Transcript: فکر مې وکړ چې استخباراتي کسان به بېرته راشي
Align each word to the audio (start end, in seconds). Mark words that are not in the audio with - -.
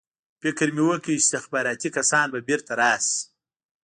فکر 0.41 0.67
مې 0.75 0.83
وکړ 0.87 1.01
چې 1.05 1.13
استخباراتي 1.21 1.89
کسان 1.97 2.27
به 2.33 2.39
بېرته 2.47 2.71
راشي 2.81 3.19